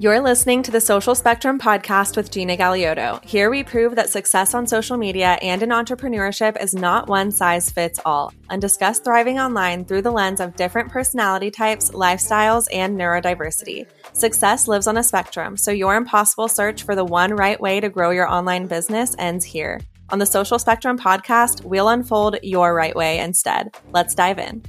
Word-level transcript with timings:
You're 0.00 0.20
listening 0.20 0.64
to 0.64 0.72
the 0.72 0.80
Social 0.80 1.14
Spectrum 1.14 1.60
podcast 1.60 2.16
with 2.16 2.32
Gina 2.32 2.56
Galeoto. 2.56 3.24
Here 3.24 3.48
we 3.48 3.62
prove 3.62 3.94
that 3.94 4.10
success 4.10 4.52
on 4.52 4.66
social 4.66 4.96
media 4.96 5.38
and 5.40 5.62
in 5.62 5.68
entrepreneurship 5.68 6.60
is 6.60 6.74
not 6.74 7.06
one 7.06 7.30
size 7.30 7.70
fits 7.70 8.00
all, 8.04 8.32
and 8.50 8.60
discuss 8.60 8.98
thriving 8.98 9.38
online 9.38 9.84
through 9.84 10.02
the 10.02 10.10
lens 10.10 10.40
of 10.40 10.56
different 10.56 10.90
personality 10.90 11.48
types, 11.48 11.92
lifestyles, 11.92 12.66
and 12.72 12.98
neurodiversity. 12.98 13.86
Success 14.14 14.66
lives 14.66 14.88
on 14.88 14.96
a 14.96 15.02
spectrum, 15.02 15.56
so 15.56 15.70
your 15.70 15.94
impossible 15.94 16.48
search 16.48 16.82
for 16.82 16.96
the 16.96 17.04
one 17.04 17.32
right 17.32 17.60
way 17.60 17.78
to 17.78 17.88
grow 17.88 18.10
your 18.10 18.28
online 18.28 18.66
business 18.66 19.14
ends 19.20 19.44
here. 19.44 19.80
On 20.10 20.18
the 20.18 20.26
Social 20.26 20.58
Spectrum 20.58 20.98
podcast, 20.98 21.64
we'll 21.64 21.88
unfold 21.88 22.36
your 22.42 22.74
right 22.74 22.96
way 22.96 23.20
instead. 23.20 23.76
Let's 23.92 24.16
dive 24.16 24.40
in. 24.40 24.64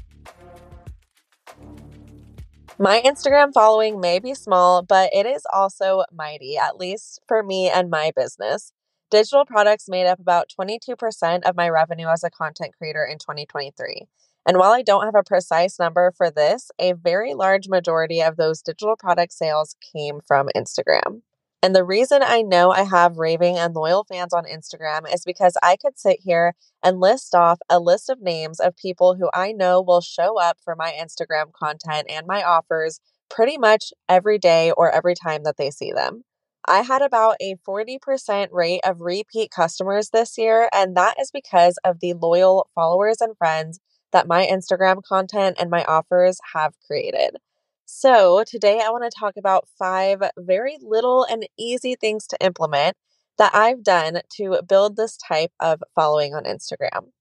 My 2.77 3.01
Instagram 3.05 3.53
following 3.53 4.01
may 4.01 4.19
be 4.19 4.33
small, 4.33 4.81
but 4.81 5.09
it 5.13 5.25
is 5.25 5.43
also 5.53 6.03
mighty, 6.11 6.57
at 6.57 6.75
least 6.75 7.21
for 7.25 7.41
me 7.41 7.69
and 7.69 7.89
my 7.89 8.11
business. 8.13 8.73
Digital 9.09 9.45
products 9.45 9.87
made 9.87 10.07
up 10.07 10.19
about 10.19 10.51
22% 10.59 11.43
of 11.43 11.55
my 11.55 11.69
revenue 11.69 12.07
as 12.07 12.25
a 12.25 12.29
content 12.29 12.73
creator 12.77 13.05
in 13.05 13.17
2023. 13.17 14.07
And 14.45 14.57
while 14.57 14.73
I 14.73 14.81
don't 14.81 15.05
have 15.05 15.15
a 15.15 15.23
precise 15.23 15.79
number 15.79 16.11
for 16.17 16.29
this, 16.29 16.69
a 16.77 16.91
very 16.91 17.33
large 17.33 17.69
majority 17.69 18.21
of 18.21 18.35
those 18.35 18.61
digital 18.61 18.97
product 18.97 19.31
sales 19.31 19.77
came 19.93 20.19
from 20.27 20.49
Instagram. 20.53 21.21
And 21.65 21.75
the 21.75 21.83
reason 21.83 22.21
I 22.21 22.43
know 22.43 22.69
I 22.69 22.83
have 22.83 23.17
raving 23.17 23.57
and 23.57 23.73
loyal 23.73 24.03
fans 24.03 24.35
on 24.35 24.45
Instagram 24.45 25.11
is 25.11 25.23
because 25.25 25.57
I 25.63 25.77
could 25.77 25.97
sit 25.97 26.19
here 26.21 26.53
and 26.83 26.99
list 26.99 27.33
off 27.33 27.57
a 27.67 27.79
list 27.79 28.07
of 28.07 28.21
names 28.21 28.59
of 28.59 28.77
people 28.77 29.15
who 29.15 29.31
I 29.33 29.51
know 29.51 29.81
will 29.81 30.01
show 30.01 30.39
up 30.39 30.59
for 30.63 30.75
my 30.75 30.91
Instagram 30.91 31.51
content 31.53 32.05
and 32.07 32.27
my 32.27 32.43
offers 32.43 32.99
pretty 33.31 33.57
much 33.57 33.93
every 34.07 34.37
day 34.37 34.73
or 34.77 34.91
every 34.91 35.15
time 35.15 35.41
that 35.41 35.57
they 35.57 35.71
see 35.71 35.91
them. 35.91 36.23
I 36.67 36.83
had 36.83 37.01
about 37.01 37.37
a 37.41 37.55
40% 37.67 38.49
rate 38.51 38.81
of 38.85 39.01
repeat 39.01 39.49
customers 39.49 40.11
this 40.11 40.37
year, 40.37 40.69
and 40.71 40.95
that 40.95 41.15
is 41.19 41.31
because 41.31 41.79
of 41.83 41.99
the 41.99 42.13
loyal 42.13 42.69
followers 42.75 43.21
and 43.21 43.35
friends 43.39 43.79
that 44.11 44.27
my 44.27 44.45
Instagram 44.45 45.01
content 45.01 45.57
and 45.59 45.71
my 45.71 45.83
offers 45.85 46.37
have 46.53 46.75
created. 46.85 47.37
So, 47.85 48.43
today 48.45 48.81
I 48.83 48.89
want 48.89 49.03
to 49.03 49.19
talk 49.19 49.37
about 49.37 49.67
five 49.77 50.21
very 50.37 50.77
little 50.81 51.23
and 51.23 51.47
easy 51.57 51.95
things 51.95 52.25
to 52.27 52.37
implement 52.43 52.97
that 53.37 53.53
I've 53.55 53.83
done 53.83 54.21
to 54.37 54.61
build 54.67 54.95
this 54.95 55.17
type 55.17 55.51
of 55.59 55.83
following 55.93 56.33
on 56.33 56.43
Instagram. 56.45 57.11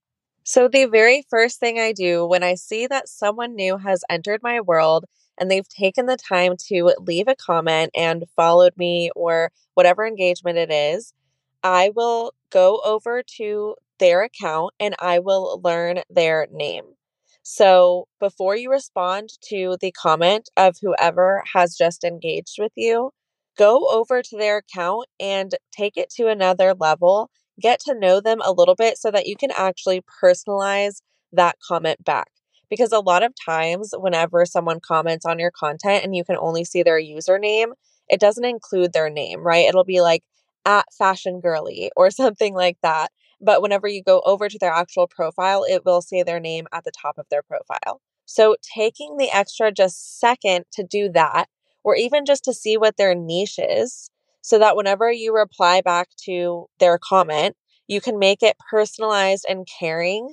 So, 0.44 0.68
the 0.68 0.86
very 0.86 1.24
first 1.30 1.60
thing 1.60 1.78
I 1.80 1.92
do 1.92 2.26
when 2.26 2.42
I 2.42 2.54
see 2.56 2.86
that 2.88 3.08
someone 3.08 3.54
new 3.56 3.78
has 3.78 4.04
entered 4.10 4.42
my 4.42 4.60
world 4.60 5.06
and 5.38 5.50
they've 5.50 5.68
taken 5.68 6.06
the 6.06 6.16
time 6.16 6.56
to 6.68 6.94
leave 7.00 7.28
a 7.28 7.36
comment 7.36 7.90
and 7.94 8.24
followed 8.36 8.74
me 8.76 9.10
or 9.16 9.52
whatever 9.74 10.06
engagement 10.06 10.58
it 10.58 10.70
is, 10.72 11.14
I 11.62 11.90
will 11.94 12.32
go 12.50 12.80
over 12.84 13.22
to 13.38 13.76
their 13.98 14.22
account 14.22 14.74
and 14.80 14.94
I 15.00 15.20
will 15.20 15.60
learn 15.64 16.00
their 16.10 16.48
name. 16.52 16.84
So 17.44 18.08
before 18.20 18.56
you 18.56 18.70
respond 18.70 19.30
to 19.50 19.76
the 19.80 19.92
comment 19.92 20.48
of 20.56 20.76
whoever 20.82 21.44
has 21.54 21.76
just 21.76 22.02
engaged 22.02 22.56
with 22.58 22.72
you, 22.74 23.10
go 23.58 23.86
over 23.90 24.22
to 24.22 24.36
their 24.36 24.58
account 24.58 25.06
and 25.20 25.54
take 25.76 25.96
it 25.96 26.10
to 26.16 26.28
another 26.28 26.74
level. 26.74 27.30
Get 27.60 27.80
to 27.80 27.94
know 27.94 28.20
them 28.20 28.40
a 28.42 28.52
little 28.52 28.74
bit 28.74 28.98
so 28.98 29.10
that 29.12 29.26
you 29.26 29.36
can 29.36 29.50
actually 29.52 30.02
personalize 30.22 31.02
that 31.32 31.56
comment 31.68 32.02
back. 32.04 32.28
Because 32.70 32.92
a 32.92 32.98
lot 33.00 33.22
of 33.22 33.34
times, 33.44 33.92
whenever 33.96 34.44
someone 34.46 34.80
comments 34.80 35.26
on 35.26 35.38
your 35.38 35.52
content 35.52 36.02
and 36.02 36.16
you 36.16 36.24
can 36.24 36.36
only 36.38 36.64
see 36.64 36.82
their 36.82 37.00
username, 37.00 37.72
it 38.08 38.20
doesn't 38.20 38.44
include 38.44 38.92
their 38.92 39.10
name, 39.10 39.42
right? 39.46 39.66
It'll 39.68 39.84
be 39.84 40.00
like 40.00 40.24
at 40.64 40.86
fashion 40.96 41.40
girly 41.40 41.90
or 41.94 42.10
something 42.10 42.54
like 42.54 42.78
that. 42.82 43.12
But 43.44 43.60
whenever 43.60 43.86
you 43.86 44.02
go 44.02 44.22
over 44.24 44.48
to 44.48 44.58
their 44.58 44.72
actual 44.72 45.06
profile, 45.06 45.64
it 45.68 45.84
will 45.84 46.00
say 46.00 46.22
their 46.22 46.40
name 46.40 46.66
at 46.72 46.84
the 46.84 46.90
top 46.90 47.18
of 47.18 47.26
their 47.30 47.42
profile. 47.42 48.00
So 48.24 48.56
taking 48.62 49.18
the 49.18 49.30
extra 49.30 49.70
just 49.70 50.18
second 50.18 50.64
to 50.72 50.82
do 50.82 51.10
that, 51.10 51.48
or 51.84 51.94
even 51.94 52.24
just 52.24 52.44
to 52.44 52.54
see 52.54 52.78
what 52.78 52.96
their 52.96 53.14
niche 53.14 53.58
is, 53.58 54.10
so 54.40 54.58
that 54.58 54.76
whenever 54.76 55.12
you 55.12 55.34
reply 55.34 55.82
back 55.82 56.08
to 56.24 56.66
their 56.78 56.98
comment, 56.98 57.54
you 57.86 58.00
can 58.00 58.18
make 58.18 58.42
it 58.42 58.56
personalized 58.70 59.44
and 59.46 59.68
caring, 59.78 60.32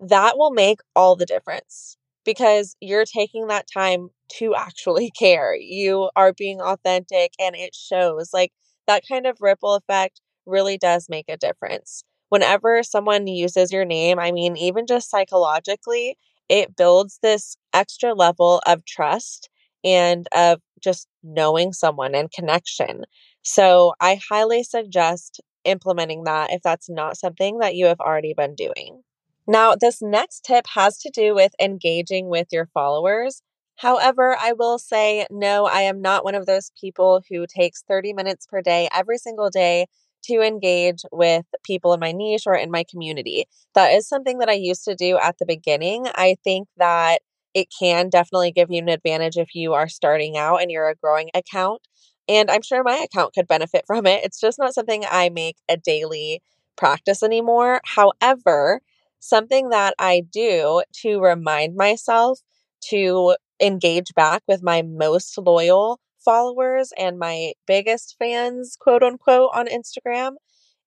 that 0.00 0.36
will 0.36 0.50
make 0.50 0.80
all 0.96 1.14
the 1.14 1.26
difference 1.26 1.96
because 2.24 2.76
you're 2.80 3.04
taking 3.04 3.46
that 3.46 3.66
time 3.72 4.10
to 4.38 4.54
actually 4.56 5.10
care. 5.18 5.54
You 5.54 6.10
are 6.16 6.32
being 6.32 6.60
authentic 6.60 7.32
and 7.38 7.54
it 7.54 7.76
shows. 7.76 8.30
Like 8.32 8.52
that 8.88 9.04
kind 9.08 9.26
of 9.26 9.40
ripple 9.40 9.74
effect 9.76 10.20
really 10.46 10.78
does 10.78 11.08
make 11.08 11.26
a 11.28 11.36
difference 11.36 12.02
whenever 12.30 12.82
someone 12.82 13.26
uses 13.26 13.72
your 13.72 13.84
name, 13.84 14.18
I 14.18 14.32
mean, 14.32 14.56
even 14.56 14.86
just 14.86 15.10
psychologically, 15.10 16.16
it 16.48 16.76
builds 16.76 17.18
this 17.22 17.56
extra 17.74 18.14
level 18.14 18.62
of 18.66 18.84
trust 18.86 19.50
and 19.84 20.26
of 20.34 20.60
just 20.80 21.08
knowing 21.22 21.72
someone 21.72 22.14
and 22.14 22.32
connection. 22.32 23.04
So 23.42 23.94
I 24.00 24.20
highly 24.30 24.62
suggest 24.64 25.40
implementing 25.64 26.24
that 26.24 26.52
if 26.52 26.62
that's 26.62 26.88
not 26.88 27.18
something 27.18 27.58
that 27.58 27.76
you 27.76 27.86
have 27.86 28.00
already 28.00 28.34
been 28.34 28.54
doing. 28.54 29.02
Now, 29.46 29.74
this 29.78 30.00
next 30.00 30.44
tip 30.44 30.66
has 30.74 30.98
to 30.98 31.10
do 31.10 31.34
with 31.34 31.52
engaging 31.60 32.28
with 32.28 32.48
your 32.52 32.66
followers. 32.66 33.42
However, 33.76 34.36
I 34.38 34.52
will 34.52 34.78
say, 34.78 35.26
no, 35.30 35.66
I 35.66 35.82
am 35.82 36.00
not 36.02 36.24
one 36.24 36.34
of 36.34 36.46
those 36.46 36.70
people 36.80 37.22
who 37.28 37.46
takes 37.46 37.82
30 37.82 38.12
minutes 38.12 38.46
per 38.46 38.62
day 38.62 38.88
every 38.94 39.18
single 39.18 39.50
day 39.50 39.86
to 40.24 40.40
engage 40.40 41.02
with 41.12 41.44
people 41.64 41.92
in 41.92 42.00
my 42.00 42.12
niche 42.12 42.44
or 42.46 42.54
in 42.54 42.70
my 42.70 42.84
community. 42.88 43.46
That 43.74 43.92
is 43.92 44.08
something 44.08 44.38
that 44.38 44.48
I 44.48 44.54
used 44.54 44.84
to 44.84 44.94
do 44.94 45.18
at 45.18 45.38
the 45.38 45.46
beginning. 45.46 46.06
I 46.14 46.36
think 46.44 46.68
that 46.76 47.20
it 47.54 47.68
can 47.78 48.08
definitely 48.08 48.52
give 48.52 48.70
you 48.70 48.78
an 48.78 48.88
advantage 48.88 49.36
if 49.36 49.54
you 49.54 49.72
are 49.74 49.88
starting 49.88 50.36
out 50.36 50.62
and 50.62 50.70
you're 50.70 50.88
a 50.88 50.94
growing 50.94 51.30
account. 51.34 51.82
And 52.28 52.50
I'm 52.50 52.62
sure 52.62 52.82
my 52.84 52.96
account 53.10 53.34
could 53.34 53.48
benefit 53.48 53.84
from 53.86 54.06
it. 54.06 54.24
It's 54.24 54.40
just 54.40 54.58
not 54.58 54.74
something 54.74 55.04
I 55.10 55.30
make 55.30 55.56
a 55.68 55.76
daily 55.76 56.42
practice 56.76 57.22
anymore. 57.22 57.80
However, 57.84 58.80
something 59.18 59.70
that 59.70 59.94
I 59.98 60.22
do 60.32 60.82
to 61.02 61.20
remind 61.20 61.76
myself 61.76 62.40
to 62.88 63.36
engage 63.60 64.14
back 64.14 64.42
with 64.48 64.62
my 64.62 64.82
most 64.82 65.36
loyal 65.36 66.00
followers 66.24 66.92
and 66.98 67.18
my 67.18 67.52
biggest 67.66 68.16
fans, 68.18 68.76
quote 68.78 69.02
unquote, 69.02 69.50
on 69.54 69.66
Instagram 69.66 70.32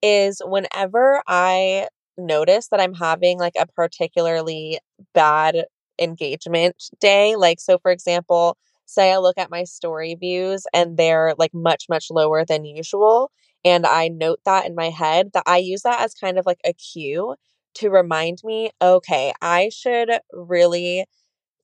is 0.02 0.42
whenever 0.46 1.22
I 1.28 1.88
notice 2.18 2.68
that 2.70 2.80
I'm 2.80 2.94
having 2.94 3.40
like 3.40 3.56
a 3.60 3.68
particularly 3.68 4.80
bad 5.14 5.66
engagement 6.00 6.76
day. 7.00 7.36
Like, 7.36 7.60
so 7.60 7.78
for 7.80 7.92
example, 7.92 8.58
say 8.86 9.12
I 9.12 9.18
look 9.18 9.38
at 9.38 9.52
my 9.52 9.64
story 9.64 10.16
views 10.16 10.66
and 10.74 10.98
they're 10.98 11.34
like 11.38 11.54
much, 11.54 11.86
much 11.90 12.08
lower 12.12 12.46
than 12.46 12.66
usual. 12.66 13.32
And 13.66 13.86
I 13.86 14.10
note 14.10 14.40
that 14.46 14.66
in 14.66 14.76
my 14.76 14.90
head 14.90 15.32
that 15.34 15.44
I 15.46 15.58
use 15.58 15.84
that 15.84 16.02
as 16.02 16.14
kind 16.14 16.38
of 16.38 16.46
like 16.46 16.60
a 16.66 16.74
cue 16.74 17.36
to 17.76 17.90
remind 17.90 18.40
me, 18.44 18.72
okay, 18.82 19.34
I 19.42 19.70
should 19.70 20.10
really 20.32 21.06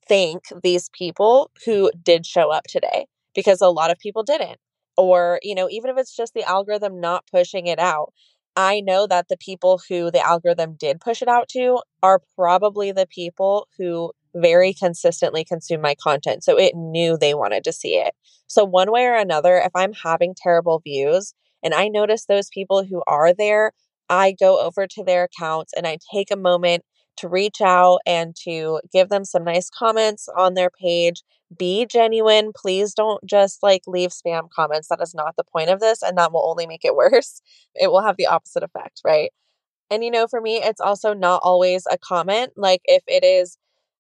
thank 0.08 0.44
these 0.64 0.90
people 0.90 1.52
who 1.66 1.92
did 2.04 2.26
show 2.26 2.52
up 2.52 2.66
today 2.66 3.06
because 3.36 3.62
a 3.62 3.70
lot 3.70 3.92
of 3.92 4.00
people 4.00 4.24
didn't. 4.24 4.58
Or, 4.98 5.40
you 5.44 5.56
know, 5.56 5.70
even 5.70 5.90
if 5.90 5.98
it's 5.98 6.16
just 6.16 6.34
the 6.34 6.44
algorithm 6.44 7.00
not 7.00 7.26
pushing 7.32 7.68
it 7.68 7.80
out, 7.80 8.14
I 8.56 8.82
know 8.82 9.08
that 9.08 9.28
the 9.30 9.38
people 9.38 9.80
who 9.88 10.12
the 10.12 10.26
algorithm 10.26 10.76
did 10.78 11.00
push 11.00 11.22
it 11.22 11.28
out 11.30 11.48
to 11.50 11.80
are 12.04 12.22
probably 12.36 12.92
the 12.92 13.08
people 13.08 13.68
who 13.78 14.12
very 14.36 14.74
consistently 14.74 15.44
consume 15.46 15.82
my 15.82 15.96
content. 15.96 16.44
So 16.44 16.58
it 16.60 16.76
knew 16.76 17.18
they 17.18 17.34
wanted 17.34 17.64
to 17.64 17.74
see 17.74 17.96
it. 17.96 18.14
So, 18.48 18.66
one 18.66 18.92
way 18.92 19.06
or 19.06 19.16
another, 19.16 19.58
if 19.58 19.72
I'm 19.76 19.94
having 19.94 20.34
terrible 20.36 20.80
views 20.80 21.34
and 21.64 21.74
I 21.74 21.88
notice 21.88 22.26
those 22.26 22.50
people 22.50 22.84
who 22.84 23.02
are 23.08 23.34
there, 23.34 23.72
I 24.10 24.36
go 24.38 24.60
over 24.60 24.88
to 24.88 25.04
their 25.04 25.24
accounts 25.26 25.74
and 25.76 25.88
I 25.88 25.98
take 26.14 26.32
a 26.32 26.36
moment 26.36 26.84
to 27.20 27.30
reach 27.30 27.62
out 27.62 28.00
and 28.06 28.36
to 28.44 28.82
give 28.92 29.10
them 29.10 29.26
some 29.26 29.44
nice 29.44 29.70
comments 29.70 30.28
on 30.38 30.54
their 30.54 30.70
page. 30.70 31.24
Be 31.58 31.86
genuine. 31.86 32.52
Please 32.56 32.94
don't 32.94 33.26
just 33.26 33.64
like 33.64 33.82
leave 33.88 34.12
spam 34.12 34.50
comments. 34.52 34.88
That 34.90 35.02
is 35.02 35.16
not 35.16 35.36
the 35.36 35.44
point 35.44 35.70
of 35.70 35.80
this, 35.80 36.02
and 36.02 36.18
that 36.18 36.32
will 36.32 36.48
only 36.48 36.68
make 36.68 36.86
it 36.86 36.96
worse. 36.96 37.42
It 37.76 37.92
will 37.92 38.02
have 38.02 38.18
the 38.18 38.28
opposite 38.28 38.64
effect, 38.64 39.02
right? 39.06 39.32
And 39.92 40.04
you 40.04 40.12
know, 40.12 40.28
for 40.28 40.42
me, 40.42 40.58
it's 40.58 40.82
also 40.82 41.14
not 41.14 41.42
always 41.44 41.86
a 41.90 41.98
comment. 41.98 42.54
Like 42.56 42.82
if 42.86 43.04
it 43.08 43.24
is 43.24 43.58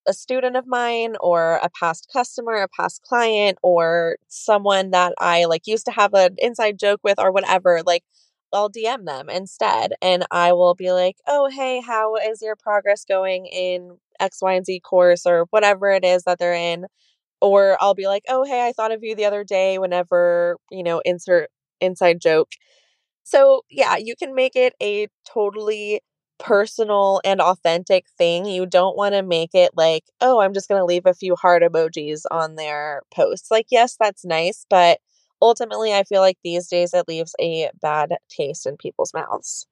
a 0.07 0.13
student 0.13 0.55
of 0.55 0.67
mine 0.67 1.15
or 1.19 1.59
a 1.63 1.69
past 1.69 2.09
customer, 2.11 2.55
a 2.55 2.67
past 2.67 3.01
client, 3.03 3.57
or 3.63 4.17
someone 4.27 4.91
that 4.91 5.13
I 5.19 5.45
like 5.45 5.67
used 5.67 5.85
to 5.85 5.91
have 5.91 6.13
an 6.13 6.35
inside 6.37 6.79
joke 6.79 7.01
with 7.03 7.19
or 7.19 7.31
whatever, 7.31 7.81
like 7.85 8.03
I'll 8.53 8.69
DM 8.69 9.05
them 9.05 9.29
instead 9.29 9.93
and 10.01 10.25
I 10.31 10.53
will 10.53 10.75
be 10.75 10.91
like, 10.91 11.17
oh, 11.27 11.49
hey, 11.49 11.81
how 11.81 12.15
is 12.15 12.41
your 12.41 12.55
progress 12.55 13.05
going 13.05 13.45
in 13.47 13.97
X, 14.19 14.39
Y, 14.41 14.53
and 14.53 14.65
Z 14.65 14.81
course 14.81 15.25
or 15.25 15.45
whatever 15.51 15.89
it 15.91 16.05
is 16.05 16.23
that 16.23 16.39
they're 16.39 16.53
in? 16.53 16.85
or 17.43 17.77
I'll 17.81 17.95
be 17.95 18.07
like, 18.07 18.23
"Oh, 18.29 18.43
hey, 18.45 18.67
I 18.67 18.71
thought 18.73 18.91
of 18.93 19.03
you 19.03 19.15
the 19.15 19.25
other 19.25 19.43
day 19.43 19.79
whenever, 19.79 20.57
you 20.71 20.83
know, 20.83 21.01
insert 21.05 21.49
inside 21.81 22.21
joke." 22.21 22.49
So, 23.23 23.63
yeah, 23.69 23.97
you 23.97 24.15
can 24.15 24.33
make 24.35 24.55
it 24.55 24.73
a 24.81 25.07
totally 25.25 26.01
personal 26.39 27.21
and 27.25 27.41
authentic 27.41 28.05
thing. 28.17 28.45
You 28.45 28.65
don't 28.65 28.97
want 28.97 29.13
to 29.15 29.21
make 29.23 29.53
it 29.53 29.71
like, 29.75 30.03
"Oh, 30.21 30.39
I'm 30.41 30.53
just 30.53 30.69
going 30.69 30.79
to 30.81 30.85
leave 30.85 31.05
a 31.05 31.13
few 31.13 31.35
heart 31.35 31.63
emojis 31.63 32.23
on 32.31 32.55
their 32.55 33.03
posts." 33.13 33.51
Like, 33.51 33.67
yes, 33.71 33.95
that's 33.99 34.25
nice, 34.25 34.65
but 34.69 34.99
ultimately 35.41 35.93
I 35.93 36.03
feel 36.03 36.21
like 36.21 36.37
these 36.43 36.67
days 36.67 36.93
it 36.93 37.07
leaves 37.07 37.35
a 37.39 37.69
bad 37.81 38.13
taste 38.29 38.65
in 38.65 38.77
people's 38.77 39.13
mouths. 39.13 39.67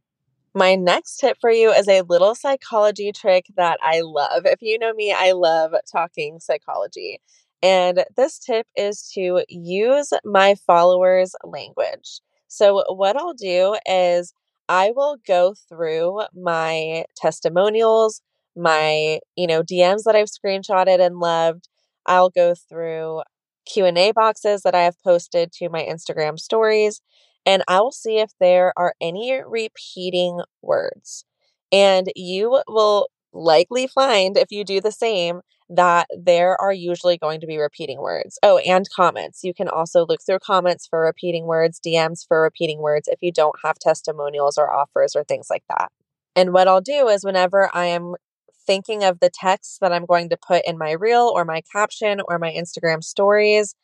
My 0.54 0.76
next 0.76 1.18
tip 1.18 1.38
for 1.40 1.52
you 1.52 1.72
is 1.72 1.88
a 1.88 2.02
little 2.02 2.34
psychology 2.34 3.12
trick 3.12 3.46
that 3.58 3.78
I 3.82 4.02
love. 4.02 4.46
If 4.46 4.62
you 4.62 4.80
know 4.80 4.94
me, 4.94 5.14
I 5.16 5.34
love 5.34 5.74
talking 5.92 6.40
psychology. 6.40 7.22
And 7.62 8.06
this 8.16 8.40
tip 8.40 8.68
is 8.76 9.10
to 9.14 9.44
use 9.50 10.14
my 10.26 10.56
followers' 10.66 11.36
language. 11.44 12.22
So, 12.48 12.84
what 12.90 13.18
I'll 13.18 13.34
do 13.34 13.78
is 13.86 14.34
I 14.70 14.92
will 14.96 15.18
go 15.28 15.54
through 15.70 16.22
my 16.36 17.06
testimonials, 17.16 18.22
my, 18.56 19.20
you 19.36 19.48
know, 19.48 19.64
DMs 19.64 20.04
that 20.04 20.16
I've 20.16 20.28
screenshotted 20.28 21.00
and 21.00 21.20
loved. 21.20 21.68
I'll 22.06 22.30
go 22.30 22.56
through 22.56 23.22
Q&A 23.68 24.12
boxes 24.12 24.62
that 24.64 24.76
I 24.76 24.84
have 24.84 25.02
posted 25.04 25.52
to 25.54 25.70
my 25.70 25.84
Instagram 25.84 26.40
stories 26.40 27.02
and 27.48 27.64
I 27.68 27.80
will 27.80 27.94
see 27.94 28.20
if 28.20 28.32
there 28.42 28.74
are 28.76 28.94
any 29.00 29.42
repeating 29.48 30.42
words. 30.62 31.24
And 31.72 32.12
you 32.16 32.62
will 32.68 33.08
likely 33.32 33.88
find 33.88 34.38
if 34.38 34.52
you 34.52 34.66
do 34.66 34.82
the 34.82 34.92
same 34.92 35.42
that 35.70 36.08
there 36.18 36.60
are 36.62 36.74
usually 36.74 37.18
going 37.18 37.40
to 37.42 37.48
be 37.48 37.58
repeating 37.58 38.00
words. 38.00 38.38
Oh, 38.44 38.58
and 38.60 38.86
comments. 38.94 39.44
You 39.44 39.54
can 39.54 39.70
also 39.70 40.06
look 40.06 40.22
through 40.26 40.40
comments 40.40 40.88
for 40.88 41.02
repeating 41.02 41.46
words, 41.46 41.80
DMs 41.80 42.26
for 42.28 42.42
repeating 42.42 42.80
words 42.80 43.08
if 43.08 43.20
you 43.22 43.32
don't 43.32 43.56
have 43.64 43.80
testimonials 43.80 44.58
or 44.58 44.72
offers 44.72 45.16
or 45.16 45.24
things 45.24 45.48
like 45.50 45.64
that. 45.70 45.92
And 46.36 46.54
what 46.54 46.68
I'll 46.68 46.82
do 46.82 47.08
is 47.08 47.24
whenever 47.24 47.70
I 47.74 47.86
am 47.86 48.16
thinking 48.68 49.04
of 49.04 49.20
the 49.20 49.32
text 49.34 49.80
that 49.82 49.94
I'm 49.94 50.06
going 50.06 50.30
to 50.30 50.38
put 50.38 50.64
in 50.68 50.78
my 50.78 50.92
reel 50.92 51.32
or 51.34 51.46
my 51.46 51.62
caption 51.72 52.22
or 52.28 52.38
my 52.38 52.52
Instagram 52.52 53.04
stories, 53.04 53.76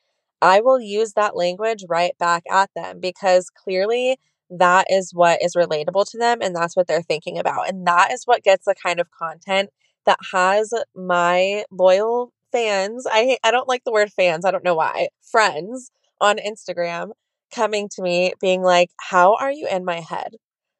I 0.41 0.61
will 0.61 0.79
use 0.79 1.13
that 1.13 1.35
language 1.35 1.85
right 1.89 2.17
back 2.19 2.43
at 2.51 2.69
them 2.75 2.99
because 2.99 3.49
clearly 3.49 4.17
that 4.49 4.87
is 4.89 5.11
what 5.13 5.41
is 5.41 5.55
relatable 5.55 6.09
to 6.11 6.17
them 6.17 6.39
and 6.41 6.55
that's 6.55 6.75
what 6.75 6.87
they're 6.87 7.01
thinking 7.01 7.39
about. 7.39 7.69
And 7.69 7.87
that 7.87 8.11
is 8.11 8.23
what 8.25 8.43
gets 8.43 8.65
the 8.65 8.75
kind 8.75 8.99
of 8.99 9.09
content 9.11 9.69
that 10.05 10.19
has 10.33 10.73
my 10.95 11.63
loyal 11.71 12.33
fans. 12.51 13.07
I 13.09 13.37
I 13.43 13.51
don't 13.51 13.69
like 13.69 13.83
the 13.85 13.91
word 13.91 14.11
fans, 14.11 14.45
I 14.45 14.51
don't 14.51 14.63
know 14.63 14.75
why. 14.75 15.07
Friends 15.21 15.91
on 16.21 16.37
Instagram 16.37 17.11
coming 17.53 17.87
to 17.89 18.01
me 18.01 18.33
being 18.41 18.61
like, 18.61 18.91
"How 18.99 19.35
are 19.35 19.51
you 19.51 19.67
in 19.67 19.85
my 19.85 20.01
head?" 20.01 20.35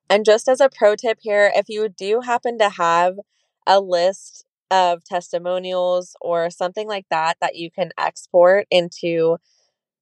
And 0.09 0.25
just 0.25 0.47
as 0.49 0.61
a 0.61 0.69
pro 0.69 0.95
tip 0.95 1.19
here, 1.21 1.51
if 1.55 1.69
you 1.69 1.89
do 1.89 2.21
happen 2.21 2.57
to 2.59 2.69
have 2.69 3.15
a 3.67 3.79
list 3.79 4.45
of 4.71 5.03
testimonials 5.03 6.15
or 6.21 6.49
something 6.49 6.87
like 6.87 7.05
that 7.09 7.37
that 7.41 7.55
you 7.55 7.69
can 7.69 7.91
export 7.97 8.65
into 8.71 9.37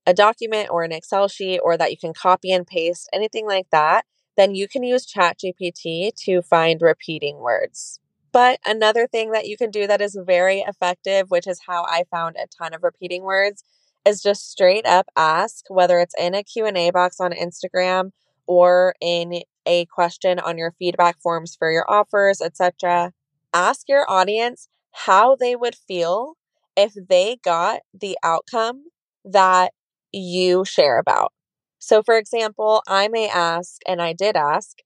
a 0.05 0.13
document 0.13 0.69
or 0.71 0.83
an 0.83 0.91
Excel 0.91 1.27
sheet 1.27 1.59
or 1.59 1.77
that 1.77 1.91
you 1.91 1.97
can 1.97 2.13
copy 2.13 2.51
and 2.51 2.65
paste, 2.65 3.09
anything 3.13 3.45
like 3.45 3.67
that, 3.71 4.05
then 4.37 4.55
you 4.55 4.67
can 4.67 4.83
use 4.83 5.05
ChatGPT 5.05 6.13
to 6.25 6.41
find 6.41 6.81
repeating 6.81 7.39
words. 7.39 7.99
But 8.31 8.59
another 8.65 9.07
thing 9.07 9.31
that 9.31 9.47
you 9.47 9.57
can 9.57 9.71
do 9.71 9.87
that 9.87 10.01
is 10.01 10.17
very 10.25 10.59
effective, 10.59 11.29
which 11.29 11.47
is 11.47 11.61
how 11.67 11.83
I 11.83 12.03
found 12.09 12.37
a 12.37 12.47
ton 12.47 12.73
of 12.73 12.83
repeating 12.83 13.23
words, 13.23 13.63
is 14.05 14.21
just 14.21 14.49
straight 14.49 14.85
up 14.85 15.07
ask 15.15 15.65
whether 15.69 15.99
it's 15.99 16.15
in 16.17 16.33
a 16.33 16.43
Q&A 16.43 16.91
box 16.91 17.19
on 17.19 17.33
Instagram 17.33 18.11
or 18.47 18.95
in 19.01 19.41
a 19.65 19.85
question 19.85 20.39
on 20.39 20.57
your 20.57 20.73
feedback 20.79 21.21
forms 21.21 21.55
for 21.55 21.71
your 21.71 21.85
offers, 21.89 22.41
etc. 22.41 23.13
Ask 23.53 23.87
your 23.89 24.09
audience 24.09 24.67
how 24.91 25.35
they 25.35 25.55
would 25.55 25.75
feel 25.75 26.35
if 26.75 26.93
they 26.93 27.37
got 27.43 27.81
the 27.93 28.17
outcome 28.23 28.85
that 29.25 29.73
you 30.11 30.63
share 30.65 30.97
about. 30.97 31.33
So, 31.79 32.03
for 32.03 32.17
example, 32.17 32.81
I 32.87 33.07
may 33.07 33.27
ask, 33.29 33.81
and 33.87 34.01
I 34.01 34.13
did 34.13 34.35
ask, 34.35 34.77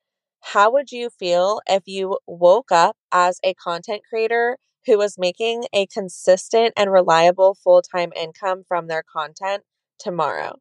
how 0.42 0.72
would 0.72 0.92
you 0.92 1.10
feel 1.10 1.62
if 1.68 1.84
you 1.88 2.20
woke 2.28 2.72
up 2.72 2.96
as 3.12 3.40
a 3.44 3.54
content 3.56 4.02
creator 4.08 4.58
who 4.86 4.98
was 4.98 5.18
making 5.18 5.66
a 5.74 5.88
consistent 5.88 6.74
and 6.78 6.92
reliable 6.92 7.56
full 7.56 7.82
time 7.82 8.12
income 8.16 8.64
from 8.68 8.88
their 8.88 9.04
content 9.04 9.64
tomorrow? 10.00 10.58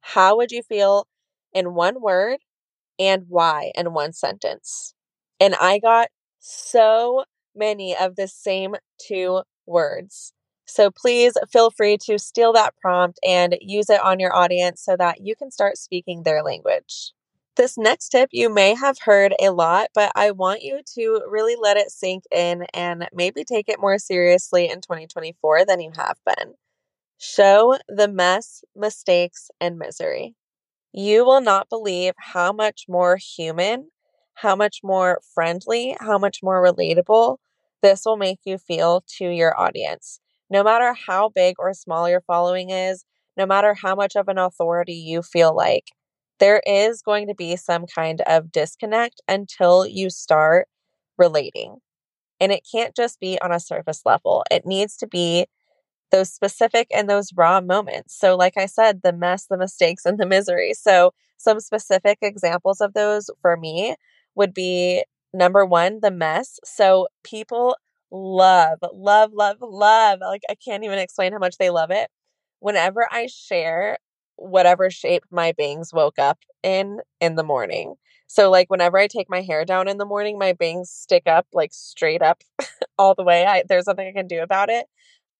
How 0.00 0.36
would 0.36 0.52
you 0.52 0.62
feel 0.62 1.06
in 1.52 1.74
one 1.74 2.00
word 2.02 2.40
and 2.98 3.24
why 3.28 3.72
in 3.74 3.92
one 3.94 4.12
sentence? 4.12 4.94
And 5.40 5.54
I 5.56 5.78
got 5.78 6.08
so 6.40 7.24
many 7.54 7.96
of 7.96 8.16
the 8.16 8.28
same 8.28 8.76
two 8.98 9.42
words. 9.66 10.32
So 10.66 10.90
please 10.90 11.34
feel 11.50 11.70
free 11.70 11.98
to 12.06 12.18
steal 12.18 12.52
that 12.54 12.74
prompt 12.80 13.18
and 13.26 13.56
use 13.60 13.90
it 13.90 14.00
on 14.02 14.20
your 14.20 14.34
audience 14.34 14.82
so 14.82 14.96
that 14.96 15.20
you 15.20 15.34
can 15.36 15.50
start 15.50 15.76
speaking 15.76 16.22
their 16.22 16.42
language. 16.42 17.12
This 17.56 17.76
next 17.76 18.08
tip 18.08 18.30
you 18.32 18.48
may 18.48 18.74
have 18.74 18.96
heard 19.04 19.34
a 19.40 19.50
lot, 19.50 19.88
but 19.94 20.12
I 20.14 20.30
want 20.30 20.62
you 20.62 20.80
to 20.94 21.22
really 21.28 21.56
let 21.60 21.76
it 21.76 21.90
sink 21.90 22.24
in 22.30 22.64
and 22.72 23.08
maybe 23.12 23.44
take 23.44 23.68
it 23.68 23.80
more 23.80 23.98
seriously 23.98 24.70
in 24.70 24.80
2024 24.80 25.66
than 25.66 25.80
you 25.80 25.92
have 25.96 26.16
been. 26.24 26.54
Show 27.18 27.78
the 27.88 28.08
mess, 28.08 28.64
mistakes, 28.74 29.50
and 29.60 29.78
misery. 29.78 30.34
You 30.92 31.24
will 31.24 31.40
not 31.40 31.68
believe 31.68 32.14
how 32.18 32.52
much 32.52 32.86
more 32.88 33.16
human, 33.16 33.90
how 34.34 34.56
much 34.56 34.80
more 34.82 35.20
friendly, 35.34 35.96
how 36.00 36.18
much 36.18 36.40
more 36.42 36.62
relatable 36.62 37.38
this 37.82 38.02
will 38.06 38.16
make 38.16 38.38
you 38.44 38.58
feel 38.58 39.02
to 39.18 39.26
your 39.28 39.58
audience. 39.58 40.20
No 40.50 40.62
matter 40.62 40.94
how 41.06 41.28
big 41.30 41.56
or 41.58 41.72
small 41.74 42.08
your 42.08 42.20
following 42.22 42.70
is, 42.70 43.04
no 43.36 43.46
matter 43.46 43.74
how 43.74 43.94
much 43.94 44.16
of 44.16 44.28
an 44.28 44.38
authority 44.38 44.94
you 44.94 45.22
feel 45.22 45.54
like, 45.54 45.86
there 46.38 46.62
is 46.66 47.02
going 47.02 47.28
to 47.28 47.34
be 47.34 47.56
some 47.56 47.86
kind 47.86 48.20
of 48.22 48.52
disconnect 48.52 49.20
until 49.28 49.86
you 49.86 50.10
start 50.10 50.68
relating. 51.18 51.76
And 52.40 52.52
it 52.52 52.66
can't 52.70 52.94
just 52.96 53.20
be 53.20 53.40
on 53.40 53.52
a 53.52 53.60
surface 53.60 54.02
level, 54.04 54.44
it 54.50 54.66
needs 54.66 54.96
to 54.98 55.06
be 55.06 55.46
those 56.10 56.32
specific 56.32 56.88
and 56.94 57.08
those 57.08 57.32
raw 57.34 57.60
moments. 57.60 58.16
So, 58.18 58.36
like 58.36 58.56
I 58.56 58.66
said, 58.66 59.02
the 59.02 59.12
mess, 59.12 59.46
the 59.46 59.56
mistakes, 59.56 60.04
and 60.04 60.18
the 60.18 60.26
misery. 60.26 60.74
So, 60.74 61.12
some 61.38 61.60
specific 61.60 62.18
examples 62.22 62.80
of 62.80 62.94
those 62.94 63.30
for 63.40 63.56
me 63.56 63.96
would 64.34 64.54
be 64.54 65.04
number 65.34 65.64
one, 65.66 66.00
the 66.02 66.10
mess. 66.10 66.58
So, 66.64 67.08
people 67.24 67.76
love, 68.10 68.78
love, 68.92 69.32
love, 69.34 69.56
love. 69.60 70.18
Like, 70.20 70.42
I 70.50 70.54
can't 70.56 70.84
even 70.84 70.98
explain 70.98 71.32
how 71.32 71.38
much 71.38 71.56
they 71.58 71.70
love 71.70 71.90
it. 71.90 72.10
Whenever 72.60 73.08
I 73.10 73.26
share 73.26 73.98
whatever 74.36 74.90
shape 74.90 75.24
my 75.30 75.52
bangs 75.52 75.92
woke 75.92 76.18
up 76.18 76.38
in 76.62 76.98
in 77.20 77.36
the 77.36 77.44
morning. 77.44 77.94
So, 78.28 78.50
like, 78.50 78.70
whenever 78.70 78.98
I 78.98 79.06
take 79.08 79.28
my 79.30 79.42
hair 79.42 79.64
down 79.64 79.88
in 79.88 79.98
the 79.98 80.06
morning, 80.06 80.38
my 80.38 80.52
bangs 80.54 80.90
stick 80.90 81.24
up 81.26 81.46
like 81.52 81.72
straight 81.72 82.22
up 82.22 82.42
all 82.98 83.14
the 83.14 83.24
way. 83.24 83.46
I, 83.46 83.62
there's 83.68 83.86
nothing 83.86 84.08
I 84.08 84.12
can 84.12 84.26
do 84.26 84.42
about 84.42 84.70
it. 84.70 84.86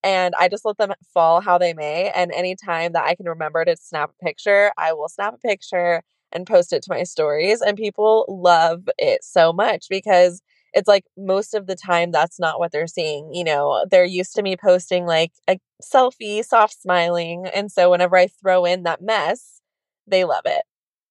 And 0.03 0.33
I 0.39 0.49
just 0.49 0.65
let 0.65 0.77
them 0.77 0.93
fall 1.13 1.41
how 1.41 1.57
they 1.57 1.73
may. 1.73 2.11
And 2.13 2.31
anytime 2.33 2.93
that 2.93 3.05
I 3.05 3.15
can 3.15 3.27
remember 3.27 3.63
to 3.65 3.75
snap 3.77 4.11
a 4.11 4.25
picture, 4.25 4.71
I 4.77 4.93
will 4.93 5.09
snap 5.09 5.35
a 5.35 5.37
picture 5.47 6.03
and 6.33 6.47
post 6.47 6.73
it 6.73 6.83
to 6.83 6.93
my 6.93 7.03
stories. 7.03 7.61
And 7.61 7.77
people 7.77 8.25
love 8.27 8.87
it 8.97 9.23
so 9.23 9.53
much 9.53 9.85
because 9.89 10.41
it's 10.73 10.87
like 10.87 11.05
most 11.17 11.53
of 11.53 11.67
the 11.67 11.75
time 11.75 12.11
that's 12.11 12.39
not 12.39 12.59
what 12.59 12.71
they're 12.71 12.87
seeing. 12.87 13.33
You 13.33 13.43
know, 13.43 13.85
they're 13.89 14.05
used 14.05 14.35
to 14.35 14.41
me 14.41 14.55
posting 14.57 15.05
like 15.05 15.31
a 15.49 15.59
selfie, 15.83 16.43
soft 16.43 16.81
smiling. 16.81 17.45
And 17.53 17.71
so 17.71 17.91
whenever 17.91 18.17
I 18.17 18.27
throw 18.27 18.65
in 18.65 18.83
that 18.83 19.01
mess, 19.01 19.61
they 20.07 20.23
love 20.25 20.43
it. 20.45 20.63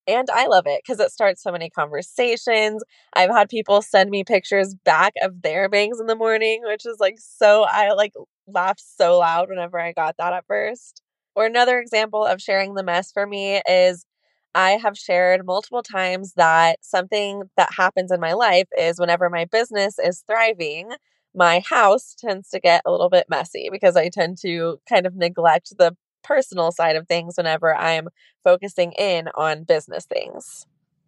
And 0.08 0.28
I 0.32 0.46
love 0.48 0.64
it 0.66 0.82
because 0.84 0.98
it 0.98 1.12
starts 1.12 1.42
so 1.42 1.52
many 1.52 1.70
conversations. 1.70 2.82
I've 3.14 3.30
had 3.30 3.48
people 3.48 3.82
send 3.82 4.10
me 4.10 4.24
pictures 4.24 4.74
back 4.84 5.12
of 5.22 5.42
their 5.42 5.68
bangs 5.68 6.00
in 6.00 6.06
the 6.06 6.16
morning, 6.16 6.62
which 6.64 6.84
is 6.86 6.98
like 6.98 7.16
so, 7.18 7.64
I 7.64 7.92
like 7.92 8.12
laughed 8.48 8.82
so 8.84 9.18
loud 9.20 9.48
whenever 9.48 9.78
I 9.78 9.92
got 9.92 10.16
that 10.18 10.32
at 10.32 10.46
first. 10.46 11.02
Or 11.36 11.46
another 11.46 11.78
example 11.78 12.24
of 12.26 12.42
sharing 12.42 12.74
the 12.74 12.82
mess 12.82 13.12
for 13.12 13.26
me 13.26 13.62
is 13.68 14.04
I 14.54 14.72
have 14.72 14.98
shared 14.98 15.46
multiple 15.46 15.82
times 15.82 16.34
that 16.34 16.78
something 16.82 17.44
that 17.56 17.72
happens 17.76 18.10
in 18.12 18.20
my 18.20 18.34
life 18.34 18.68
is 18.78 18.98
whenever 19.00 19.30
my 19.30 19.46
business 19.46 19.98
is 19.98 20.24
thriving, 20.26 20.90
my 21.34 21.60
house 21.60 22.14
tends 22.18 22.50
to 22.50 22.60
get 22.60 22.82
a 22.84 22.90
little 22.90 23.08
bit 23.08 23.26
messy 23.30 23.68
because 23.72 23.96
I 23.96 24.08
tend 24.10 24.38
to 24.42 24.78
kind 24.88 25.06
of 25.06 25.16
neglect 25.16 25.72
the 25.78 25.96
personal 26.22 26.70
side 26.72 26.96
of 26.96 27.08
things 27.08 27.34
whenever 27.36 27.74
I'm 27.74 28.08
focusing 28.44 28.92
in 28.92 29.28
on 29.34 29.64
business 29.64 30.04
things. 30.06 30.66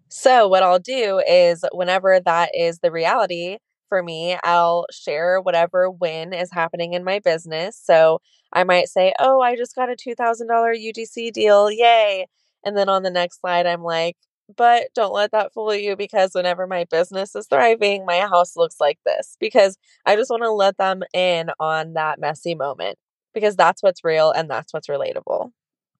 So, 0.08 0.48
what 0.48 0.62
I'll 0.62 0.78
do 0.78 1.20
is, 1.28 1.64
whenever 1.72 2.20
that 2.20 2.50
is 2.54 2.78
the 2.80 2.92
reality, 2.92 3.58
for 3.88 4.02
me, 4.02 4.36
I'll 4.44 4.86
share 4.92 5.40
whatever 5.40 5.90
win 5.90 6.32
is 6.32 6.50
happening 6.52 6.94
in 6.94 7.04
my 7.04 7.18
business. 7.20 7.78
So 7.82 8.20
I 8.52 8.64
might 8.64 8.88
say, 8.88 9.12
Oh, 9.18 9.40
I 9.40 9.56
just 9.56 9.74
got 9.76 9.90
a 9.90 9.96
$2,000 9.96 10.76
UGC 10.78 11.30
deal. 11.30 11.70
Yay. 11.70 12.26
And 12.64 12.76
then 12.76 12.88
on 12.88 13.02
the 13.02 13.11
next 13.11 13.40
slide, 13.40 13.66
I'm 13.66 13.83
like, 13.83 14.16
but 14.56 14.88
don't 14.94 15.12
let 15.14 15.33
that 15.33 15.52
fool 15.54 15.75
you 15.75 15.97
because 15.97 16.33
whenever 16.35 16.66
my 16.66 16.85
business 16.90 17.35
is 17.35 17.47
thriving, 17.49 18.04
my 18.04 18.21
house 18.21 18.56
looks 18.56 18.76
like 18.80 18.99
this 19.06 19.37
because 19.40 19.76
I 20.06 20.16
just 20.16 20.30
want 20.30 20.42
to 20.42 20.50
let 20.50 20.76
them 20.78 21.02
in 21.14 21.50
on 21.59 21.94
that 21.94 22.21
messy 22.21 22.54
moment 22.54 22.99
because 23.33 23.56
that's 23.56 23.83
what's 23.83 24.04
real 24.04 24.30
and 24.30 24.49
that's 24.50 24.73
what's 24.73 24.88
relatable. 24.88 25.50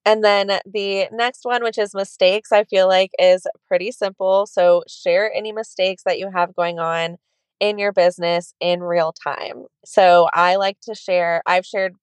And 0.07 0.23
then 0.23 0.49
the 0.67 1.09
next 1.13 1.41
one, 1.45 1.63
which 1.63 1.79
is 1.79 1.95
mistakes, 1.95 2.53
I 2.53 2.65
feel 2.65 2.89
like 2.89 3.11
is 3.19 3.47
pretty 3.67 3.91
simple. 3.91 4.47
So 4.47 4.83
share 4.89 5.33
any 5.35 5.53
mistakes 5.53 6.03
that 6.05 6.19
you 6.19 6.31
have 6.31 6.55
going 6.55 6.79
on 6.79 7.17
in 7.61 7.79
your 7.79 7.93
business 7.93 8.53
in 8.61 8.83
real 8.83 9.15
time. 9.25 9.65
So 9.85 10.29
I 10.35 10.57
like 10.57 10.79
to 10.83 10.95
share, 10.95 11.43
I've 11.47 11.65
shared 11.65 11.95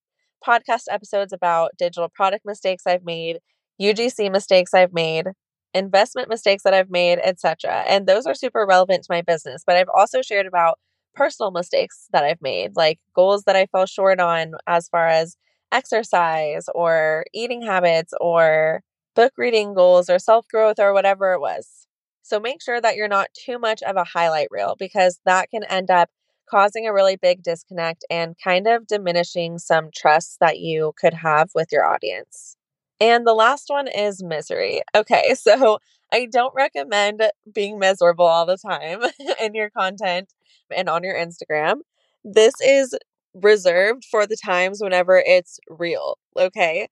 podcast 0.45 0.83
episodes 0.89 1.31
about 1.33 1.71
digital 1.77 2.09
product 2.09 2.45
mistakes 2.45 2.83
I've 2.87 3.05
made, 3.05 3.39
UGC 3.81 4.29
mistakes 4.29 4.73
I've 4.73 4.93
made, 4.93 5.27
investment 5.73 6.29
mistakes 6.29 6.63
that 6.63 6.73
I've 6.73 6.89
made, 6.89 7.19
etc. 7.23 7.83
And 7.87 8.07
those 8.07 8.25
are 8.25 8.35
super 8.35 8.65
relevant 8.65 9.03
to 9.03 9.13
my 9.13 9.21
business. 9.21 9.63
But 9.65 9.77
I've 9.77 9.89
also 9.95 10.21
shared 10.21 10.45
about 10.47 10.79
personal 11.15 11.51
mistakes 11.51 12.07
that 12.13 12.23
I've 12.23 12.41
made, 12.41 12.75
like 12.75 12.99
goals 13.15 13.43
that 13.43 13.55
I 13.55 13.65
fell 13.67 13.85
short 13.85 14.19
on 14.19 14.53
as 14.67 14.87
far 14.89 15.07
as 15.07 15.35
exercise 15.71 16.65
or 16.75 17.25
eating 17.33 17.61
habits 17.61 18.13
or 18.19 18.81
book 19.15 19.33
reading 19.37 19.73
goals 19.73 20.09
or 20.09 20.19
self 20.19 20.47
growth 20.47 20.79
or 20.79 20.93
whatever 20.93 21.33
it 21.33 21.39
was. 21.41 21.87
So 22.23 22.39
make 22.39 22.61
sure 22.61 22.79
that 22.81 22.95
you're 22.95 23.07
not 23.07 23.27
too 23.33 23.59
much 23.59 23.81
of 23.83 23.95
a 23.97 24.03
highlight 24.03 24.47
reel 24.51 24.75
because 24.79 25.19
that 25.25 25.49
can 25.49 25.63
end 25.65 25.89
up 25.91 26.09
causing 26.49 26.87
a 26.87 26.93
really 26.93 27.15
big 27.15 27.43
disconnect 27.43 28.05
and 28.09 28.35
kind 28.43 28.67
of 28.67 28.87
diminishing 28.87 29.57
some 29.57 29.89
trust 29.95 30.37
that 30.39 30.59
you 30.59 30.93
could 30.99 31.13
have 31.13 31.49
with 31.55 31.69
your 31.71 31.85
audience. 31.85 32.57
And 33.01 33.27
the 33.27 33.33
last 33.33 33.65
one 33.69 33.87
is 33.89 34.23
misery. 34.23 34.81
Okay, 34.95 35.35
so 35.39 35.79
I 36.13 36.27
don't 36.31 36.55
recommend 36.55 37.23
being 37.53 37.79
miserable 37.79 38.25
all 38.25 38.45
the 38.45 38.57
time 38.57 39.01
in 39.41 39.55
your 39.55 39.71
content 39.71 40.33
and 40.75 40.89
on 40.89 41.03
your 41.03 41.15
Instagram. 41.15 41.77
This 42.23 42.53
is 42.61 42.95
reserved 43.33 44.05
for 44.11 44.27
the 44.27 44.37
times 44.37 44.79
whenever 44.81 45.17
it's 45.25 45.59
real. 45.69 46.19
Okay. 46.37 46.89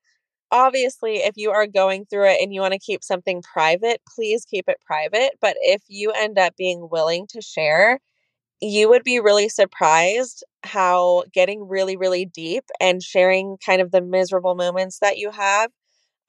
Obviously, 0.52 1.18
if 1.18 1.38
you 1.38 1.52
are 1.52 1.68
going 1.68 2.06
through 2.06 2.28
it 2.30 2.42
and 2.42 2.54
you 2.54 2.62
want 2.62 2.74
to 2.74 2.80
keep 2.80 3.04
something 3.04 3.42
private, 3.42 4.02
please 4.16 4.46
keep 4.46 4.66
it 4.70 4.78
private. 4.86 5.32
But 5.42 5.58
if 5.62 5.82
you 5.90 6.12
end 6.12 6.40
up 6.40 6.56
being 6.58 6.90
willing 6.92 7.28
to 7.32 7.42
share, 7.42 8.00
you 8.62 8.90
would 8.90 9.04
be 9.04 9.20
really 9.20 9.50
surprised 9.50 10.44
how 10.64 11.24
getting 11.34 11.68
really, 11.68 11.98
really 11.98 12.26
deep 12.26 12.66
and 12.82 13.02
sharing 13.04 13.58
kind 13.66 13.82
of 13.82 13.92
the 13.92 14.02
miserable 14.02 14.56
moments 14.56 15.00
that 15.00 15.18
you 15.18 15.32
have, 15.32 15.72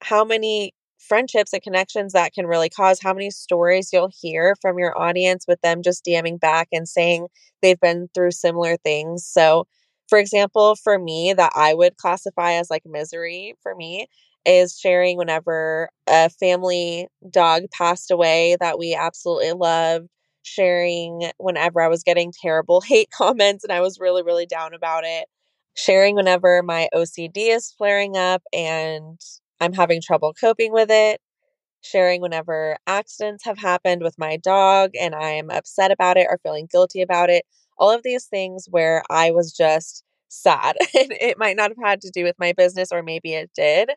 how 0.03 0.23
many 0.23 0.73
friendships 0.99 1.53
and 1.53 1.61
connections 1.61 2.13
that 2.13 2.33
can 2.33 2.45
really 2.47 2.69
cause, 2.69 2.99
how 3.01 3.13
many 3.13 3.31
stories 3.31 3.89
you'll 3.91 4.11
hear 4.21 4.55
from 4.61 4.77
your 4.77 4.99
audience 4.99 5.45
with 5.47 5.59
them 5.61 5.81
just 5.81 6.05
DMing 6.05 6.39
back 6.39 6.67
and 6.71 6.87
saying 6.87 7.27
they've 7.61 7.79
been 7.79 8.07
through 8.13 8.31
similar 8.31 8.77
things. 8.77 9.25
So, 9.25 9.67
for 10.09 10.19
example, 10.19 10.75
for 10.83 10.99
me, 10.99 11.33
that 11.33 11.51
I 11.55 11.73
would 11.73 11.97
classify 11.97 12.53
as 12.53 12.69
like 12.69 12.83
misery 12.85 13.55
for 13.63 13.75
me 13.75 14.07
is 14.45 14.77
sharing 14.77 15.17
whenever 15.17 15.89
a 16.07 16.29
family 16.29 17.07
dog 17.29 17.63
passed 17.71 18.09
away 18.11 18.57
that 18.59 18.79
we 18.79 18.95
absolutely 18.95 19.53
loved, 19.53 20.07
sharing 20.43 21.31
whenever 21.37 21.81
I 21.81 21.87
was 21.87 22.03
getting 22.03 22.33
terrible 22.41 22.81
hate 22.87 23.09
comments 23.11 23.63
and 23.63 23.71
I 23.71 23.81
was 23.81 23.99
really, 23.99 24.23
really 24.23 24.45
down 24.45 24.73
about 24.73 25.03
it, 25.05 25.27
sharing 25.75 26.15
whenever 26.15 26.61
my 26.63 26.89
OCD 26.93 27.49
is 27.49 27.71
flaring 27.71 28.17
up 28.17 28.41
and 28.53 29.19
I'm 29.61 29.73
having 29.73 30.01
trouble 30.01 30.33
coping 30.33 30.73
with 30.73 30.89
it, 30.91 31.21
sharing 31.81 32.21
whenever 32.21 32.77
accidents 32.87 33.45
have 33.45 33.59
happened 33.59 34.03
with 34.03 34.17
my 34.17 34.37
dog 34.37 34.91
and 34.99 35.15
I'm 35.15 35.49
upset 35.49 35.91
about 35.91 36.17
it 36.17 36.27
or 36.29 36.39
feeling 36.43 36.67
guilty 36.71 37.01
about 37.01 37.29
it 37.29 37.45
all 37.81 37.91
of 37.91 38.03
these 38.03 38.25
things 38.25 38.67
where 38.69 39.03
I 39.09 39.31
was 39.31 39.51
just 39.51 40.03
sad. 40.29 40.77
and 40.97 41.11
it 41.11 41.37
might 41.37 41.57
not 41.57 41.71
have 41.71 41.83
had 41.83 42.01
to 42.01 42.11
do 42.13 42.23
with 42.23 42.35
my 42.39 42.53
business, 42.53 42.91
or 42.91 43.01
maybe 43.03 43.33
it 43.33 43.49
did. 43.55 43.89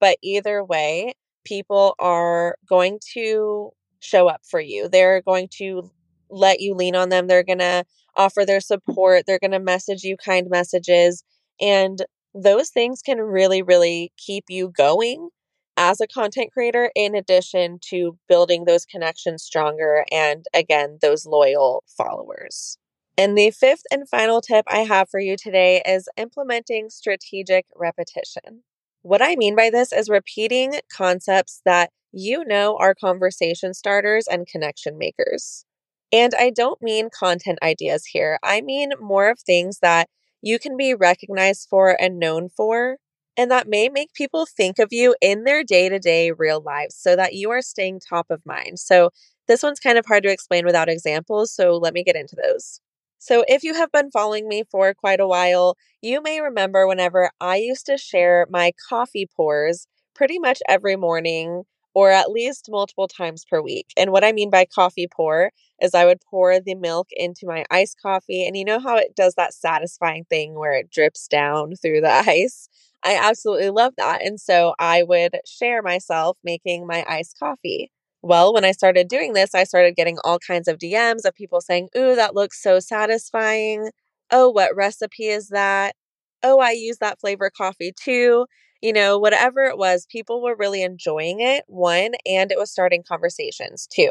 But 0.00 0.18
either 0.22 0.64
way, 0.64 1.14
people 1.44 1.94
are 2.00 2.56
going 2.68 2.98
to 3.14 3.70
show 4.00 4.28
up 4.28 4.40
for 4.44 4.60
you. 4.60 4.88
They're 4.88 5.22
going 5.22 5.48
to 5.58 5.90
let 6.30 6.60
you 6.60 6.74
lean 6.74 6.96
on 6.96 7.08
them. 7.08 7.28
They're 7.28 7.44
going 7.44 7.60
to 7.60 7.84
offer 8.16 8.44
their 8.44 8.60
support. 8.60 9.24
They're 9.26 9.38
going 9.38 9.52
to 9.52 9.60
message 9.60 10.02
you 10.02 10.16
kind 10.16 10.48
messages. 10.50 11.22
And 11.60 12.04
those 12.34 12.70
things 12.70 13.02
can 13.02 13.18
really, 13.20 13.62
really 13.62 14.12
keep 14.16 14.44
you 14.48 14.68
going 14.68 15.30
as 15.76 16.00
a 16.00 16.06
content 16.08 16.50
creator, 16.52 16.90
in 16.96 17.14
addition 17.14 17.78
to 17.90 18.18
building 18.28 18.64
those 18.64 18.84
connections 18.84 19.44
stronger 19.44 20.04
and, 20.10 20.44
again, 20.52 20.98
those 21.00 21.24
loyal 21.24 21.84
followers. 21.96 22.78
And 23.16 23.36
the 23.38 23.50
fifth 23.50 23.82
and 23.90 24.08
final 24.08 24.40
tip 24.40 24.64
I 24.68 24.80
have 24.80 25.08
for 25.08 25.20
you 25.20 25.36
today 25.36 25.82
is 25.86 26.08
implementing 26.16 26.90
strategic 26.90 27.66
repetition. 27.76 28.64
What 29.02 29.22
I 29.22 29.36
mean 29.36 29.54
by 29.56 29.70
this 29.70 29.92
is 29.92 30.08
repeating 30.08 30.74
concepts 30.92 31.60
that 31.64 31.90
you 32.12 32.44
know 32.44 32.76
are 32.78 32.94
conversation 32.94 33.74
starters 33.74 34.26
and 34.28 34.46
connection 34.46 34.98
makers. 34.98 35.64
And 36.12 36.32
I 36.38 36.50
don't 36.50 36.80
mean 36.82 37.08
content 37.16 37.58
ideas 37.62 38.06
here, 38.06 38.38
I 38.42 38.60
mean 38.62 38.90
more 39.00 39.30
of 39.30 39.38
things 39.40 39.78
that 39.80 40.08
you 40.42 40.58
can 40.58 40.76
be 40.76 40.94
recognized 40.94 41.68
for 41.70 41.96
and 42.00 42.18
known 42.18 42.48
for, 42.48 42.98
and 43.36 43.50
that 43.50 43.68
may 43.68 43.88
make 43.88 44.12
people 44.14 44.46
think 44.46 44.78
of 44.78 44.88
you 44.92 45.14
in 45.20 45.44
their 45.44 45.62
day 45.64 45.88
to 45.88 45.98
day 45.98 46.30
real 46.32 46.60
lives 46.60 46.96
so 46.96 47.14
that 47.16 47.34
you 47.34 47.50
are 47.50 47.62
staying 47.62 48.00
top 48.00 48.26
of 48.30 48.44
mind. 48.46 48.78
So, 48.80 49.10
this 49.48 49.62
one's 49.62 49.80
kind 49.80 49.98
of 49.98 50.06
hard 50.06 50.22
to 50.24 50.30
explain 50.32 50.64
without 50.66 50.88
examples, 50.88 51.52
so 51.54 51.76
let 51.76 51.94
me 51.94 52.04
get 52.04 52.16
into 52.16 52.36
those. 52.36 52.80
So, 53.18 53.44
if 53.48 53.62
you 53.64 53.74
have 53.74 53.90
been 53.92 54.10
following 54.10 54.48
me 54.48 54.64
for 54.70 54.92
quite 54.94 55.20
a 55.20 55.26
while, 55.28 55.76
you 56.02 56.20
may 56.22 56.40
remember 56.40 56.86
whenever 56.86 57.30
I 57.40 57.56
used 57.56 57.86
to 57.86 57.96
share 57.98 58.46
my 58.50 58.72
coffee 58.88 59.26
pours 59.36 59.86
pretty 60.14 60.38
much 60.38 60.60
every 60.68 60.96
morning 60.96 61.64
or 61.98 62.12
at 62.12 62.30
least 62.30 62.68
multiple 62.70 63.08
times 63.08 63.44
per 63.44 63.60
week. 63.60 63.86
And 63.96 64.12
what 64.12 64.22
I 64.22 64.30
mean 64.30 64.50
by 64.50 64.64
coffee 64.72 65.08
pour 65.10 65.50
is 65.82 65.94
I 65.94 66.04
would 66.04 66.20
pour 66.30 66.60
the 66.60 66.76
milk 66.76 67.08
into 67.10 67.44
my 67.44 67.64
iced 67.72 68.00
coffee. 68.00 68.46
And 68.46 68.56
you 68.56 68.64
know 68.64 68.78
how 68.78 68.96
it 68.98 69.16
does 69.16 69.34
that 69.34 69.52
satisfying 69.52 70.24
thing 70.30 70.54
where 70.54 70.74
it 70.74 70.92
drips 70.92 71.26
down 71.26 71.74
through 71.74 72.02
the 72.02 72.12
ice? 72.28 72.68
I 73.04 73.16
absolutely 73.20 73.70
love 73.70 73.94
that. 73.98 74.24
And 74.24 74.38
so 74.40 74.74
I 74.78 75.02
would 75.02 75.38
share 75.44 75.82
myself 75.82 76.38
making 76.44 76.86
my 76.86 77.04
iced 77.08 77.36
coffee. 77.36 77.90
Well, 78.22 78.54
when 78.54 78.64
I 78.64 78.70
started 78.70 79.08
doing 79.08 79.32
this, 79.32 79.52
I 79.52 79.64
started 79.64 79.96
getting 79.96 80.18
all 80.24 80.38
kinds 80.38 80.68
of 80.68 80.78
DMs 80.78 81.24
of 81.24 81.34
people 81.34 81.60
saying, 81.60 81.88
Ooh, 81.96 82.14
that 82.14 82.36
looks 82.36 82.62
so 82.62 82.78
satisfying. 82.78 83.90
Oh, 84.30 84.50
what 84.50 84.76
recipe 84.76 85.26
is 85.26 85.48
that? 85.48 85.96
Oh, 86.44 86.60
I 86.60 86.70
use 86.72 86.98
that 86.98 87.18
flavor 87.20 87.50
coffee 87.56 87.92
too. 88.00 88.46
You 88.80 88.92
know, 88.92 89.18
whatever 89.18 89.64
it 89.64 89.76
was, 89.78 90.06
people 90.06 90.42
were 90.42 90.54
really 90.56 90.82
enjoying 90.82 91.40
it, 91.40 91.64
one, 91.66 92.12
and 92.26 92.52
it 92.52 92.58
was 92.58 92.70
starting 92.70 93.02
conversations 93.06 93.86
too. 93.88 94.10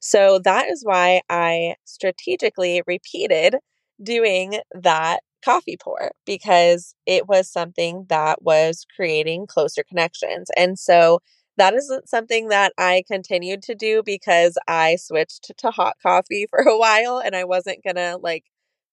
So 0.00 0.38
that 0.44 0.68
is 0.68 0.84
why 0.84 1.22
I 1.30 1.76
strategically 1.84 2.82
repeated 2.86 3.56
doing 4.02 4.60
that 4.74 5.20
coffee 5.44 5.76
pour 5.82 6.12
because 6.26 6.94
it 7.06 7.28
was 7.28 7.50
something 7.50 8.06
that 8.08 8.42
was 8.42 8.86
creating 8.96 9.46
closer 9.46 9.82
connections. 9.84 10.50
And 10.56 10.78
so 10.78 11.20
that 11.56 11.74
isn't 11.74 12.08
something 12.08 12.48
that 12.48 12.72
I 12.78 13.04
continued 13.06 13.62
to 13.64 13.74
do 13.74 14.02
because 14.04 14.58
I 14.68 14.96
switched 14.96 15.52
to 15.58 15.70
hot 15.70 15.96
coffee 16.02 16.46
for 16.50 16.60
a 16.60 16.78
while 16.78 17.18
and 17.24 17.36
I 17.36 17.44
wasn't 17.44 17.84
going 17.84 17.96
to 17.96 18.18
like 18.22 18.44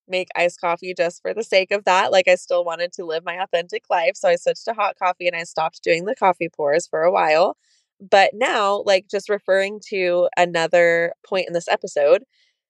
make 0.08 0.28
iced 0.36 0.60
coffee 0.62 0.94
just 0.96 1.22
for 1.22 1.34
the 1.34 1.44
sake 1.44 1.72
of 1.72 1.86
that. 1.86 2.12
Like 2.12 2.28
I 2.28 2.36
still 2.36 2.64
wanted 2.66 2.92
to 2.94 3.06
live 3.06 3.24
my 3.26 3.36
authentic 3.42 3.84
life. 3.90 4.14
So 4.16 4.30
I 4.30 4.36
switched 4.36 4.66
to 4.66 4.74
hot 4.74 4.96
coffee 4.98 5.28
and 5.28 5.36
I 5.36 5.44
stopped 5.44 5.84
doing 5.84 6.06
the 6.06 6.16
coffee 6.16 6.50
pours 6.50 6.88
for 6.88 7.04
a 7.04 7.12
while. 7.12 7.58
But 8.00 8.32
now, 8.34 8.82
like 8.86 9.08
just 9.10 9.30
referring 9.30 9.80
to 9.90 10.28
another 10.38 11.14
point 11.28 11.48
in 11.48 11.54
this 11.54 11.68
episode, 11.68 12.24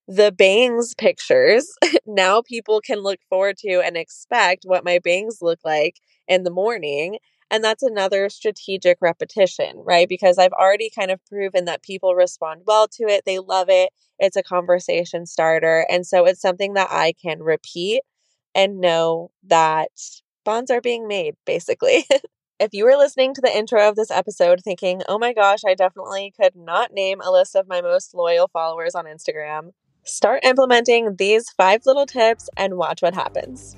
the 0.08 0.32
bangs 0.32 0.94
pictures, 0.96 1.68
now 2.06 2.42
people 2.42 2.82
can 2.82 3.00
look 3.00 3.20
forward 3.30 3.58
to 3.60 3.82
and 3.82 3.98
expect 3.98 4.64
what 4.66 4.84
my 4.86 5.00
bangs 5.00 5.40
look 5.42 5.60
like 5.64 5.98
in 6.28 6.44
the 6.44 6.52
morning. 6.52 7.18
And 7.52 7.64
that's 7.64 7.84
another 7.84 8.30
strategic 8.30 8.98
repetition, 9.02 9.74
right? 9.86 10.08
Because 10.08 10.38
I've 10.38 10.54
already 10.54 10.90
kind 10.90 11.12
of 11.12 11.24
proven 11.26 11.66
that 11.66 11.84
people 11.84 12.16
respond 12.16 12.62
well 12.66 12.88
to 12.94 13.04
it. 13.04 13.24
They 13.26 13.40
love 13.40 13.68
it. 13.70 13.90
It's 14.20 14.38
a 14.38 14.44
conversation 14.44 15.26
starter. 15.26 15.86
And 15.90 16.08
so 16.08 16.26
it's 16.26 16.42
something 16.42 16.74
that 16.76 16.88
I 16.90 17.14
can 17.22 17.44
repeat 17.44 18.02
and 18.56 18.80
know 18.80 19.32
that 19.48 19.90
bonds 20.46 20.72
are 20.72 20.82
being 20.82 21.08
made, 21.08 21.36
basically. 21.46 22.06
if 22.60 22.70
you 22.72 22.86
were 22.86 22.96
listening 22.96 23.34
to 23.34 23.42
the 23.42 23.56
intro 23.56 23.88
of 23.88 23.96
this 23.96 24.12
episode 24.12 24.62
thinking, 24.64 25.02
oh 25.10 25.20
my 25.20 25.34
gosh, 25.34 25.60
I 25.68 25.76
definitely 25.76 26.34
could 26.40 26.56
not 26.56 26.94
name 26.94 27.20
a 27.22 27.32
list 27.32 27.56
of 27.56 27.68
my 27.68 27.82
most 27.82 28.16
loyal 28.16 28.48
followers 28.48 28.96
on 28.96 29.06
Instagram, 29.06 29.72
Start 30.04 30.44
implementing 30.44 31.16
these 31.18 31.50
five 31.52 31.82
little 31.86 32.08
tips 32.08 32.50
and 32.58 32.76
watch 32.76 33.04
what 33.04 33.14
happens. 33.14 33.76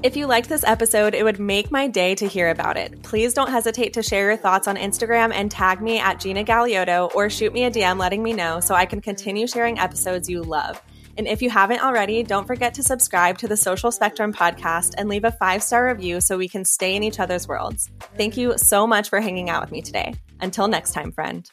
If 0.00 0.16
you 0.16 0.26
liked 0.26 0.48
this 0.48 0.62
episode, 0.62 1.12
it 1.12 1.24
would 1.24 1.40
make 1.40 1.72
my 1.72 1.88
day 1.88 2.14
to 2.14 2.28
hear 2.28 2.50
about 2.50 2.76
it. 2.76 3.02
Please 3.02 3.34
don't 3.34 3.50
hesitate 3.50 3.94
to 3.94 4.02
share 4.02 4.28
your 4.28 4.36
thoughts 4.36 4.68
on 4.68 4.76
Instagram 4.76 5.32
and 5.34 5.50
tag 5.50 5.80
me 5.80 5.98
at 5.98 6.20
Gina 6.20 6.44
Galeoto 6.44 7.12
or 7.16 7.28
shoot 7.28 7.52
me 7.52 7.64
a 7.64 7.70
DM 7.70 7.98
letting 7.98 8.22
me 8.22 8.32
know 8.32 8.60
so 8.60 8.76
I 8.76 8.86
can 8.86 9.00
continue 9.00 9.48
sharing 9.48 9.80
episodes 9.80 10.30
you 10.30 10.42
love. 10.42 10.80
And 11.16 11.26
if 11.26 11.42
you 11.42 11.50
haven't 11.50 11.82
already, 11.82 12.22
don't 12.22 12.46
forget 12.46 12.74
to 12.74 12.82
subscribe 12.84 13.38
to 13.38 13.48
the 13.48 13.56
Social 13.56 13.90
Spectrum 13.90 14.32
podcast 14.32 14.94
and 14.96 15.08
leave 15.08 15.24
a 15.24 15.32
five 15.32 15.64
star 15.64 15.88
review 15.88 16.20
so 16.20 16.38
we 16.38 16.48
can 16.48 16.64
stay 16.64 16.94
in 16.94 17.02
each 17.02 17.18
other's 17.18 17.48
worlds. 17.48 17.90
Thank 18.16 18.36
you 18.36 18.56
so 18.56 18.86
much 18.86 19.08
for 19.08 19.20
hanging 19.20 19.50
out 19.50 19.62
with 19.62 19.72
me 19.72 19.82
today. 19.82 20.14
Until 20.40 20.68
next 20.68 20.92
time, 20.92 21.10
friend. 21.10 21.50